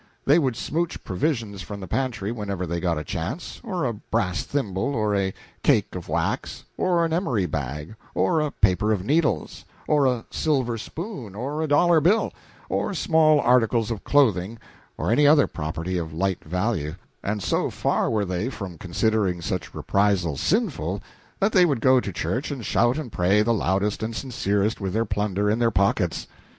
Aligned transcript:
They 0.25 0.39
would 0.39 0.55
smouch 0.55 1.03
provisions 1.03 1.61
from 1.61 1.79
the 1.79 1.87
pantry 1.87 2.31
whenever 2.31 2.65
they 2.65 2.79
got 2.79 2.97
a 2.97 3.03
chance; 3.03 3.61
or 3.63 3.85
a 3.85 3.93
brass 3.93 4.41
thimble, 4.41 4.95
or 4.95 5.15
a 5.15 5.31
cake 5.61 5.93
of 5.93 6.09
wax, 6.09 6.63
or 6.75 7.05
an 7.05 7.13
emery 7.13 7.45
bag, 7.45 7.93
or 8.15 8.39
a 8.39 8.49
paper 8.49 8.91
of 8.91 9.05
needles, 9.05 9.63
or 9.87 10.07
a 10.07 10.25
silver 10.31 10.75
spoon, 10.79 11.35
or 11.35 11.61
a 11.61 11.67
dollar 11.67 11.99
bill, 12.01 12.33
or 12.67 12.95
small 12.95 13.39
articles 13.41 13.91
of 13.91 14.03
clothing, 14.03 14.57
or 14.97 15.11
any 15.11 15.27
other 15.27 15.45
property 15.45 15.99
of 15.99 16.11
light 16.11 16.43
value; 16.43 16.95
and 17.21 17.43
so 17.43 17.69
far 17.69 18.09
were 18.09 18.25
they 18.25 18.49
from 18.49 18.79
considering 18.79 19.39
such 19.39 19.75
reprisals 19.75 20.41
sinful, 20.41 20.99
that 21.39 21.51
they 21.51 21.63
would 21.63 21.79
go 21.79 21.99
to 21.99 22.11
church 22.11 22.49
and 22.49 22.65
shout 22.65 22.97
and 22.97 23.11
pray 23.11 23.43
the 23.43 23.53
loudest 23.53 24.01
and 24.01 24.15
sincerest 24.15 24.81
with 24.81 24.93
their 24.93 25.05
plunder 25.05 25.47
in 25.47 25.59
their 25.59 25.69
pockets. 25.69 26.25